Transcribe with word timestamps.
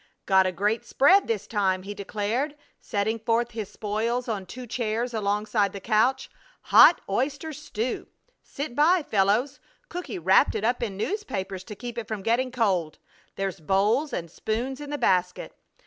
"Got 0.25 0.47
a 0.47 0.51
great 0.51 0.83
spread 0.83 1.27
this 1.27 1.45
time," 1.45 1.83
he 1.83 1.93
declared, 1.93 2.55
setting 2.79 3.19
forth 3.19 3.51
his 3.51 3.69
spoils 3.69 4.27
on 4.27 4.47
two 4.47 4.65
chairs 4.65 5.13
alongside 5.13 5.73
the 5.73 5.79
couch. 5.79 6.27
"Hot 6.73 6.99
oyster 7.07 7.53
stew! 7.53 8.07
Sit 8.41 8.75
by, 8.75 9.03
fellows! 9.03 9.59
Cooky 9.89 10.17
wrapped 10.17 10.55
it 10.55 10.63
up 10.63 10.81
in 10.81 10.97
newspapers 10.97 11.63
to 11.65 11.75
keep 11.75 11.99
it 11.99 12.07
from 12.07 12.23
getting 12.23 12.49
cold. 12.49 12.97
There's 13.35 13.59
bowls 13.59 14.11
and 14.11 14.31
spoons 14.31 14.81
in 14.81 14.89
the 14.89 14.97
basket. 14.97 15.55